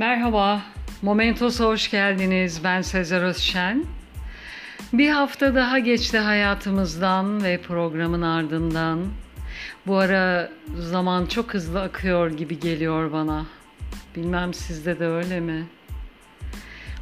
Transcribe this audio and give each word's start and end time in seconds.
Merhaba, 0.00 0.62
Momentos'a 1.02 1.64
hoş 1.64 1.90
geldiniz. 1.90 2.64
Ben 2.64 2.82
Sezer 2.82 3.22
Özşen. 3.22 3.84
Bir 4.92 5.10
hafta 5.10 5.54
daha 5.54 5.78
geçti 5.78 6.18
hayatımızdan 6.18 7.44
ve 7.44 7.60
programın 7.60 8.22
ardından. 8.22 8.98
Bu 9.86 9.96
ara 9.96 10.50
zaman 10.78 11.26
çok 11.26 11.54
hızlı 11.54 11.82
akıyor 11.82 12.30
gibi 12.30 12.60
geliyor 12.60 13.12
bana. 13.12 13.46
Bilmem 14.16 14.54
sizde 14.54 14.98
de 14.98 15.06
öyle 15.06 15.40
mi? 15.40 15.66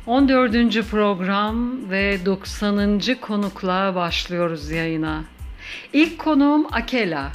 14. 0.06 0.91
program 0.91 1.91
ve 1.91 2.27
90. 2.27 3.01
konukla 3.20 3.95
başlıyoruz 3.95 4.70
yayına. 4.70 5.24
İlk 5.92 6.19
konuğum 6.19 6.66
Akela. 6.73 7.33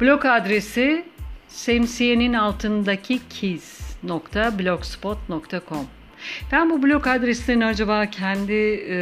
Blog 0.00 0.26
adresi 0.26 1.04
semsiyenin 1.48 2.32
altındaki 2.32 3.20
kiz.blogspot.com 4.02 5.86
ben 6.52 6.70
bu 6.70 6.82
blog 6.82 7.06
adreslerini 7.06 7.64
acaba 7.64 8.10
kendi 8.10 8.52
e, 8.52 8.96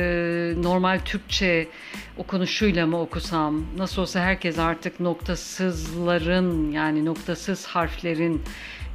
normal 0.62 1.00
Türkçe 1.04 1.68
okunuşuyla 2.16 2.86
mı 2.86 3.00
okusam? 3.00 3.64
Nasıl 3.78 4.02
olsa 4.02 4.20
herkes 4.20 4.58
artık 4.58 5.00
noktasızların 5.00 6.72
yani 6.72 7.04
noktasız 7.04 7.66
harflerin 7.66 8.42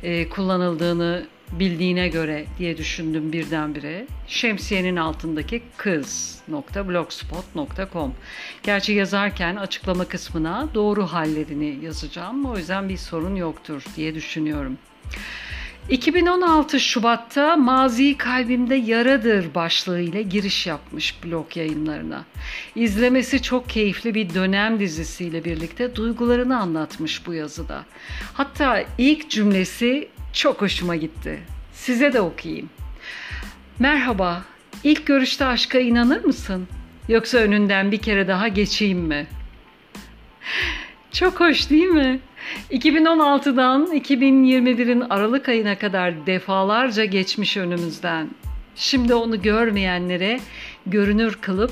e, 0.03 0.29
kullanıldığını 0.29 1.25
bildiğine 1.51 2.07
göre 2.07 2.45
diye 2.59 2.77
düşündüm 2.77 3.33
birdenbire. 3.33 4.07
Şemsiyenin 4.27 4.95
altındaki 4.95 5.63
kız.blogspot.com 5.77 8.13
Gerçi 8.63 8.93
yazarken 8.93 9.55
açıklama 9.55 10.05
kısmına 10.05 10.67
doğru 10.73 11.05
hallerini 11.05 11.85
yazacağım. 11.85 12.45
O 12.45 12.57
yüzden 12.57 12.89
bir 12.89 12.97
sorun 12.97 13.35
yoktur 13.35 13.83
diye 13.95 14.15
düşünüyorum. 14.15 14.77
2016 15.89 16.79
Şubat'ta 16.79 17.55
Mazi 17.55 18.17
Kalbimde 18.17 18.75
Yaradır 18.75 19.55
başlığıyla 19.55 20.21
giriş 20.21 20.67
yapmış 20.67 21.23
blog 21.23 21.57
yayınlarına. 21.57 22.25
İzlemesi 22.75 23.41
çok 23.41 23.69
keyifli 23.69 24.15
bir 24.15 24.33
dönem 24.33 24.79
dizisiyle 24.79 25.45
birlikte 25.45 25.95
duygularını 25.95 26.59
anlatmış 26.59 27.27
bu 27.27 27.33
yazıda. 27.33 27.85
Hatta 28.33 28.83
ilk 28.97 29.29
cümlesi 29.29 30.07
çok 30.33 30.61
hoşuma 30.61 30.95
gitti. 30.95 31.39
Size 31.73 32.13
de 32.13 32.21
okuyayım. 32.21 32.69
Merhaba, 33.79 34.43
ilk 34.83 35.05
görüşte 35.05 35.45
aşka 35.45 35.79
inanır 35.79 36.25
mısın? 36.25 36.67
Yoksa 37.07 37.37
önünden 37.37 37.91
bir 37.91 37.97
kere 37.97 38.27
daha 38.27 38.47
geçeyim 38.47 38.99
mi? 38.99 39.27
Çok 41.11 41.39
hoş 41.39 41.69
değil 41.69 41.87
mi? 41.87 42.19
2016'dan 42.71 43.87
2021'in 43.93 45.01
Aralık 45.09 45.49
ayına 45.49 45.77
kadar 45.77 46.25
defalarca 46.25 47.05
geçmiş 47.05 47.57
önümüzden. 47.57 48.29
Şimdi 48.75 49.13
onu 49.13 49.41
görmeyenlere 49.41 50.39
görünür 50.85 51.37
kılıp 51.41 51.71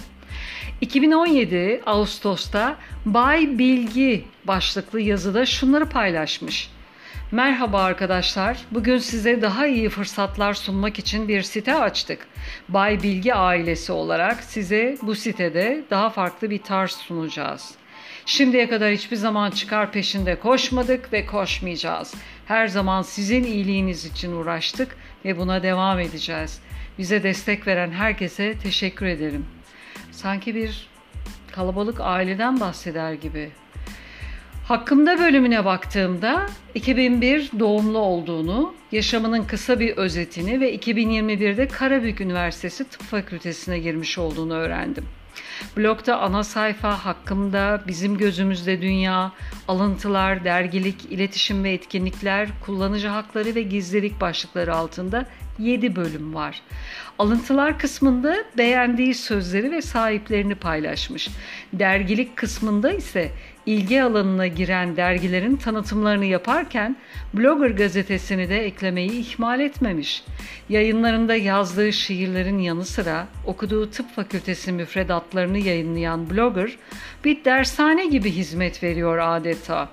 2017 0.80 1.82
Ağustos'ta 1.86 2.76
Bay 3.06 3.58
Bilgi 3.58 4.24
başlıklı 4.44 5.00
yazıda 5.00 5.46
şunları 5.46 5.88
paylaşmış. 5.88 6.70
Merhaba 7.32 7.82
arkadaşlar. 7.82 8.58
Bugün 8.70 8.98
size 8.98 9.42
daha 9.42 9.66
iyi 9.66 9.88
fırsatlar 9.88 10.54
sunmak 10.54 10.98
için 10.98 11.28
bir 11.28 11.42
site 11.42 11.74
açtık. 11.74 12.26
Bay 12.68 13.02
Bilgi 13.02 13.34
ailesi 13.34 13.92
olarak 13.92 14.44
size 14.44 14.96
bu 15.02 15.14
sitede 15.14 15.84
daha 15.90 16.10
farklı 16.10 16.50
bir 16.50 16.62
tarz 16.62 16.90
sunacağız. 16.90 17.74
Şimdiye 18.26 18.68
kadar 18.68 18.92
hiçbir 18.92 19.16
zaman 19.16 19.50
çıkar 19.50 19.92
peşinde 19.92 20.38
koşmadık 20.38 21.12
ve 21.12 21.26
koşmayacağız. 21.26 22.14
Her 22.46 22.68
zaman 22.68 23.02
sizin 23.02 23.44
iyiliğiniz 23.44 24.04
için 24.04 24.32
uğraştık 24.32 24.96
ve 25.24 25.38
buna 25.38 25.62
devam 25.62 25.98
edeceğiz. 25.98 26.60
Bize 26.98 27.22
destek 27.22 27.66
veren 27.66 27.90
herkese 27.90 28.58
teşekkür 28.58 29.06
ederim. 29.06 29.46
Sanki 30.12 30.54
bir 30.54 30.86
kalabalık 31.52 32.00
aileden 32.00 32.60
bahseder 32.60 33.12
gibi. 33.12 33.50
Hakkımda 34.64 35.18
bölümüne 35.18 35.64
baktığımda 35.64 36.46
2001 36.74 37.50
doğumlu 37.58 37.98
olduğunu, 37.98 38.74
yaşamının 38.92 39.44
kısa 39.44 39.80
bir 39.80 39.96
özetini 39.96 40.60
ve 40.60 40.76
2021'de 40.76 41.68
Karabük 41.68 42.20
Üniversitesi 42.20 42.88
Tıp 42.88 43.02
Fakültesine 43.02 43.78
girmiş 43.78 44.18
olduğunu 44.18 44.54
öğrendim. 44.54 45.04
Blogda 45.76 46.20
ana 46.20 46.44
sayfa 46.44 47.04
hakkımda 47.04 47.82
bizim 47.86 48.18
gözümüzde 48.18 48.82
dünya, 48.82 49.32
alıntılar, 49.68 50.44
dergilik, 50.44 51.04
iletişim 51.04 51.64
ve 51.64 51.72
etkinlikler, 51.72 52.48
kullanıcı 52.66 53.08
hakları 53.08 53.54
ve 53.54 53.62
gizlilik 53.62 54.20
başlıkları 54.20 54.74
altında 54.74 55.26
7 55.58 55.96
bölüm 55.96 56.34
var. 56.34 56.62
Alıntılar 57.18 57.78
kısmında 57.78 58.36
beğendiği 58.58 59.14
sözleri 59.14 59.70
ve 59.70 59.82
sahiplerini 59.82 60.54
paylaşmış. 60.54 61.28
Dergilik 61.72 62.36
kısmında 62.36 62.92
ise 62.92 63.30
ilgi 63.66 64.02
alanına 64.02 64.46
giren 64.46 64.96
dergilerin 64.96 65.56
tanıtımlarını 65.56 66.24
yaparken 66.24 66.96
Blogger 67.34 67.70
gazetesini 67.70 68.48
de 68.48 68.66
eklemeyi 68.66 69.12
ihmal 69.12 69.60
etmemiş. 69.60 70.24
Yayınlarında 70.68 71.34
yazdığı 71.34 71.92
şiirlerin 71.92 72.58
yanı 72.58 72.84
sıra 72.84 73.26
okuduğu 73.46 73.90
tıp 73.90 74.14
fakültesi 74.14 74.72
müfredatlarını 74.72 75.58
yayınlayan 75.58 76.30
Blogger 76.30 76.78
bir 77.24 77.44
dershane 77.44 78.06
gibi 78.06 78.30
hizmet 78.30 78.82
veriyor 78.82 79.18
adeta. 79.18 79.88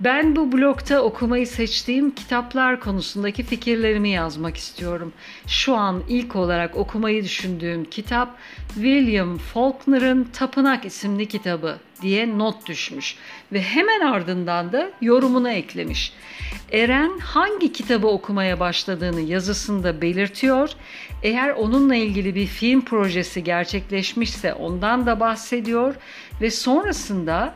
Ben 0.00 0.36
bu 0.36 0.52
blogta 0.52 1.00
okumayı 1.00 1.46
seçtiğim 1.46 2.10
kitaplar 2.10 2.80
konusundaki 2.80 3.42
fikirlerimi 3.42 4.08
yazmak 4.08 4.56
istiyorum. 4.56 5.12
Şu 5.46 5.76
an 5.76 6.02
ilk 6.08 6.36
olarak 6.36 6.76
okumayı 6.76 7.24
düşündüğüm 7.24 7.84
kitap 7.84 8.36
William 8.74 9.38
Faulkner'ın 9.38 10.24
Tapınak 10.24 10.84
isimli 10.84 11.26
kitabı 11.26 11.78
diye 12.02 12.38
not 12.38 12.66
düşmüş 12.66 13.16
ve 13.52 13.62
hemen 13.62 14.00
ardından 14.00 14.72
da 14.72 14.90
yorumunu 15.00 15.50
eklemiş. 15.50 16.12
Eren 16.72 17.18
hangi 17.18 17.72
kitabı 17.72 18.06
okumaya 18.06 18.60
başladığını 18.60 19.20
yazısında 19.20 20.02
belirtiyor. 20.02 20.70
Eğer 21.22 21.50
onunla 21.50 21.94
ilgili 21.94 22.34
bir 22.34 22.46
film 22.46 22.84
projesi 22.84 23.44
gerçekleşmişse 23.44 24.54
ondan 24.54 25.06
da 25.06 25.20
bahsediyor 25.20 25.94
ve 26.40 26.50
sonrasında 26.50 27.54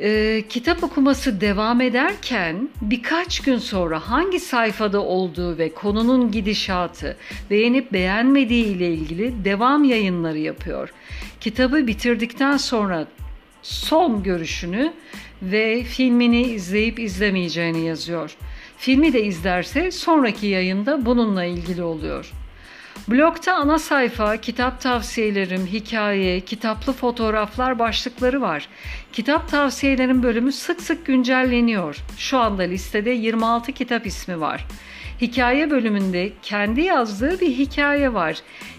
e, 0.00 0.42
kitap 0.48 0.84
okuması 0.84 1.40
devam 1.40 1.80
ederken 1.80 2.68
birkaç 2.80 3.40
gün 3.40 3.58
sonra 3.58 4.00
hangi 4.10 4.40
sayfada 4.40 5.00
olduğu 5.00 5.58
ve 5.58 5.74
konunun 5.74 6.30
gidişatı, 6.30 7.16
beğenip 7.50 7.92
beğenmediği 7.92 8.64
ile 8.64 8.88
ilgili 8.94 9.44
devam 9.44 9.84
yayınları 9.84 10.38
yapıyor. 10.38 10.92
Kitabı 11.40 11.86
bitirdikten 11.86 12.56
sonra 12.56 13.06
son 13.62 14.22
görüşünü 14.22 14.92
ve 15.42 15.82
filmini 15.82 16.42
izleyip 16.42 16.98
izlemeyeceğini 16.98 17.86
yazıyor. 17.86 18.36
Filmi 18.78 19.12
de 19.12 19.22
izlerse 19.22 19.90
sonraki 19.90 20.46
yayında 20.46 21.06
bununla 21.06 21.44
ilgili 21.44 21.82
oluyor. 21.82 22.32
Blogta 23.08 23.54
ana 23.54 23.78
sayfa, 23.78 24.36
kitap 24.36 24.80
tavsiyelerim, 24.80 25.66
hikaye, 25.66 26.40
kitaplı 26.40 26.92
fotoğraflar 26.92 27.78
başlıkları 27.78 28.40
var. 28.40 28.68
Kitap 29.12 29.48
tavsiyelerim 29.48 30.22
bölümü 30.22 30.52
sık 30.52 30.80
sık 30.80 31.06
güncelleniyor. 31.06 31.96
Şu 32.18 32.38
anda 32.38 32.62
listede 32.62 33.10
26 33.10 33.72
kitap 33.72 34.06
ismi 34.06 34.40
var. 34.40 34.66
Hikaye 35.20 35.70
bölümünde 35.70 36.32
kendi 36.42 36.80
yazdığı 36.80 37.40
bir 37.40 37.58
hikaye 37.58 38.14
var. 38.14 38.36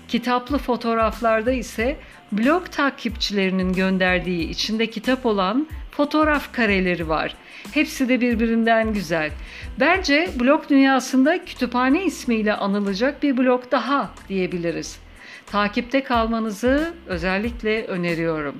Kitaplı 0.08 0.58
fotoğraflarda 0.58 1.52
ise 1.52 1.98
blog 2.32 2.72
takipçilerinin 2.72 3.74
gönderdiği 3.74 4.50
içinde 4.50 4.88
kitap 4.88 5.26
olan 5.26 5.68
fotoğraf 5.92 6.54
kareleri 6.54 7.10
var. 7.10 7.36
Hepsi 7.72 8.10
de 8.10 8.22
birbirinden 8.22 8.94
güzel. 8.94 9.32
Bence 9.80 10.30
blog 10.40 10.70
dünyasında 10.70 11.46
kütüphane 11.46 12.06
ismiyle 12.06 12.54
anılacak 12.54 13.24
bir 13.24 13.38
blog 13.38 13.72
daha 13.72 14.14
diyebiliriz. 14.30 15.00
Takipte 15.46 16.04
kalmanızı 16.04 16.94
özellikle 17.08 17.86
öneriyorum. 17.86 18.56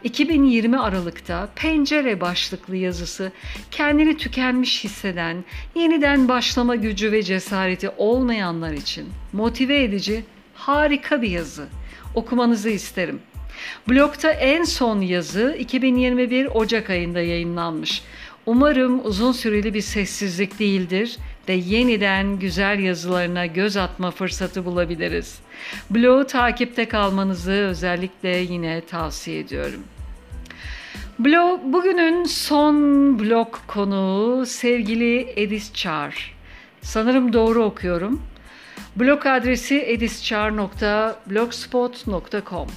2020 0.04 0.78
Aralık'ta 0.78 1.48
Pencere 1.56 2.20
başlıklı 2.20 2.76
yazısı 2.76 3.32
kendini 3.70 4.16
tükenmiş 4.16 4.84
hisseden, 4.84 5.44
yeniden 5.74 6.28
başlama 6.28 6.76
gücü 6.76 7.12
ve 7.12 7.22
cesareti 7.22 7.90
olmayanlar 7.96 8.72
için 8.72 9.08
motive 9.32 9.82
edici 9.82 10.24
harika 10.54 11.22
bir 11.22 11.30
yazı. 11.30 11.68
Okumanızı 12.14 12.70
isterim. 12.70 13.20
Blogta 13.88 14.30
en 14.30 14.64
son 14.64 15.00
yazı 15.00 15.56
2021 15.58 16.46
Ocak 16.46 16.90
ayında 16.90 17.20
yayınlanmış. 17.20 18.02
Umarım 18.46 19.06
uzun 19.06 19.32
süreli 19.32 19.74
bir 19.74 19.80
sessizlik 19.80 20.58
değildir 20.58 21.18
de 21.48 21.52
yeniden 21.52 22.38
güzel 22.38 22.78
yazılarına 22.78 23.46
göz 23.46 23.76
atma 23.76 24.10
fırsatı 24.10 24.64
bulabiliriz. 24.64 25.38
Blogu 25.90 26.26
takipte 26.26 26.88
kalmanızı 26.88 27.52
özellikle 27.52 28.28
yine 28.28 28.80
tavsiye 28.80 29.38
ediyorum. 29.38 29.82
Blog, 31.18 31.60
bugünün 31.64 32.24
son 32.24 33.18
blog 33.18 33.56
konuğu 33.66 34.46
sevgili 34.46 35.32
Edis 35.36 35.74
Çağar. 35.74 36.34
Sanırım 36.82 37.32
doğru 37.32 37.64
okuyorum. 37.64 38.22
Blog 38.96 39.26
adresi 39.26 39.82
edischar.blogspot.com 39.82 42.68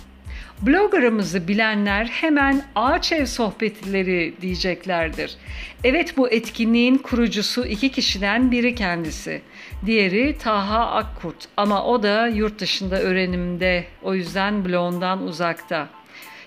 Blogger'ımızı 0.61 1.47
bilenler 1.47 2.05
hemen 2.05 2.65
ağaç 2.75 3.11
ev 3.11 3.25
sohbetleri 3.25 4.33
diyeceklerdir. 4.41 5.35
Evet 5.83 6.17
bu 6.17 6.29
etkinliğin 6.29 6.97
kurucusu 6.97 7.65
iki 7.65 7.89
kişiden 7.89 8.51
biri 8.51 8.75
kendisi. 8.75 9.41
Diğeri 9.85 10.37
Taha 10.37 10.91
Akkurt 10.91 11.47
ama 11.57 11.85
o 11.85 12.03
da 12.03 12.27
yurt 12.27 12.59
dışında 12.59 13.01
öğrenimde 13.01 13.85
o 14.03 14.13
yüzden 14.13 14.65
bloğundan 14.65 15.23
uzakta. 15.23 15.89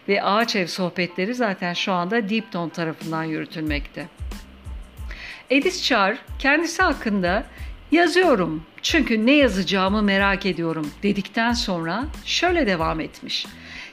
Ve 0.08 0.22
ağaç 0.22 0.56
ev 0.56 0.66
sohbetleri 0.66 1.34
zaten 1.34 1.72
şu 1.72 1.92
anda 1.92 2.28
Deepton 2.28 2.68
tarafından 2.68 3.24
yürütülmekte. 3.24 4.06
Edis 5.50 5.82
Char 5.82 6.16
kendisi 6.38 6.82
hakkında 6.82 7.44
yazıyorum 7.92 8.62
çünkü 8.84 9.26
ne 9.26 9.32
yazacağımı 9.32 10.02
merak 10.02 10.46
ediyorum 10.46 10.90
dedikten 11.02 11.52
sonra 11.52 12.04
şöyle 12.24 12.66
devam 12.66 13.00
etmiş. 13.00 13.46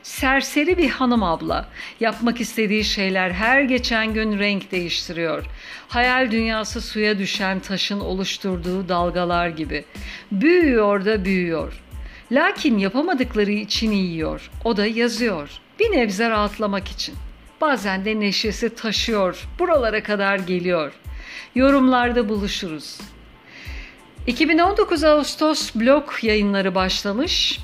Serseri 0.04 0.78
bir 0.78 0.90
hanım 0.90 1.24
abla. 1.24 1.70
Yapmak 2.00 2.42
istediği 2.42 2.84
şeyler 2.84 3.32
her 3.32 3.62
geçen 3.62 4.14
gün 4.14 4.40
renk 4.40 4.72
değiştiriyor. 4.72 5.46
Hayal 5.88 6.32
dünyası 6.32 6.82
suya 6.82 7.18
düşen 7.18 7.60
taşın 7.60 8.00
oluşturduğu 8.00 8.90
dalgalar 8.90 9.48
gibi. 9.48 9.86
Büyüyor 10.32 11.06
da 11.06 11.26
büyüyor. 11.26 11.82
Lakin 12.32 12.78
yapamadıkları 12.78 13.52
için 13.52 13.92
yiyor. 13.92 14.52
O 14.64 14.78
da 14.78 14.86
yazıyor. 14.86 15.50
Bir 15.80 15.92
nebze 15.92 16.30
rahatlamak 16.30 16.88
için. 16.88 17.16
bazen 17.62 18.06
de 18.06 18.20
neşesi 18.20 18.76
taşıyor. 18.76 19.48
Buralara 19.60 20.04
kadar 20.04 20.40
geliyor. 20.40 20.92
Yorumlarda 21.56 22.30
buluşuruz. 22.30 22.98
2019 24.28 25.04
Ağustos 25.04 25.76
blog 25.76 26.10
yayınları 26.22 26.76
başlamış. 26.76 27.60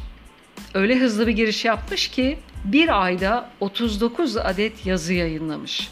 Öyle 0.74 0.96
hızlı 0.96 1.28
bir 1.28 1.32
giriş 1.32 1.66
yapmış 1.66 2.08
ki 2.08 2.38
bir 2.66 3.04
ayda 3.04 3.50
39 3.60 4.38
adet 4.38 4.86
yazı 4.86 5.14
yayınlamış. 5.14 5.90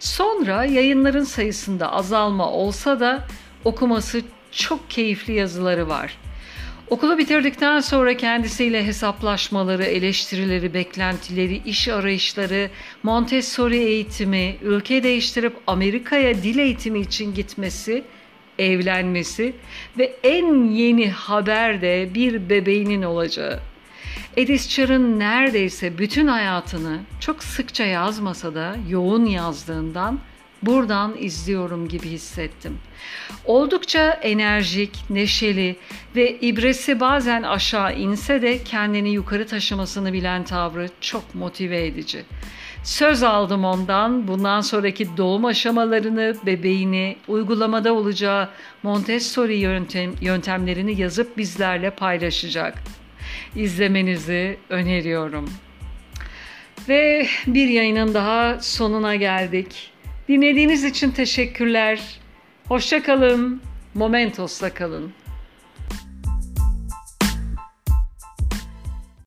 Sonra 0.00 0.64
yayınların 0.64 1.24
sayısında 1.24 1.92
azalma 1.92 2.50
olsa 2.50 3.00
da 3.00 3.26
okuması 3.64 4.22
çok 4.52 4.90
keyifli 4.90 5.32
yazıları 5.32 5.88
var. 5.88 6.18
Okulu 6.90 7.18
bitirdikten 7.18 7.80
sonra 7.80 8.16
kendisiyle 8.16 8.86
hesaplaşmaları, 8.86 9.84
eleştirileri, 9.84 10.74
beklentileri, 10.74 11.62
iş 11.66 11.88
arayışları, 11.88 12.70
Montessori 13.02 13.78
eğitimi, 13.78 14.56
ülke 14.62 15.02
değiştirip 15.02 15.56
Amerika'ya 15.66 16.34
dil 16.34 16.58
eğitimi 16.58 17.00
için 17.00 17.34
gitmesi, 17.34 18.04
evlenmesi 18.58 19.52
ve 19.98 20.16
en 20.22 20.64
yeni 20.64 21.10
haber 21.10 21.80
de 21.80 22.08
bir 22.14 22.48
bebeğinin 22.48 23.02
olacağı. 23.02 23.60
Edis 24.36 24.68
Char'ın 24.68 25.18
neredeyse 25.18 25.98
bütün 25.98 26.26
hayatını 26.26 27.00
çok 27.20 27.44
sıkça 27.44 27.84
yazmasa 27.84 28.54
da 28.54 28.76
yoğun 28.88 29.24
yazdığından 29.24 30.18
buradan 30.62 31.14
izliyorum 31.18 31.88
gibi 31.88 32.08
hissettim. 32.08 32.78
Oldukça 33.44 34.10
enerjik, 34.10 35.04
neşeli 35.10 35.76
ve 36.16 36.40
ibresi 36.40 37.00
bazen 37.00 37.42
aşağı 37.42 37.96
inse 37.96 38.42
de 38.42 38.62
kendini 38.64 39.10
yukarı 39.10 39.46
taşımasını 39.46 40.12
bilen 40.12 40.44
tavrı 40.44 40.88
çok 41.00 41.34
motive 41.34 41.86
edici. 41.86 42.24
Söz 42.86 43.22
aldım 43.22 43.64
ondan 43.64 44.28
bundan 44.28 44.60
sonraki 44.60 45.16
doğum 45.16 45.44
aşamalarını, 45.44 46.36
bebeğini, 46.46 47.16
uygulamada 47.28 47.94
olacağı 47.94 48.48
Montessori 48.82 49.56
yöntem, 49.56 50.12
yöntemlerini 50.20 51.00
yazıp 51.00 51.36
bizlerle 51.36 51.90
paylaşacak. 51.90 52.82
İzlemenizi 53.56 54.58
öneriyorum. 54.68 55.50
Ve 56.88 57.26
bir 57.46 57.68
yayının 57.68 58.14
daha 58.14 58.60
sonuna 58.60 59.14
geldik. 59.14 59.90
Dinlediğiniz 60.28 60.84
için 60.84 61.10
teşekkürler. 61.10 62.00
Hoşça 62.68 63.02
kalın. 63.02 63.62
Momentos'ta 63.94 64.74
kalın. 64.74 65.12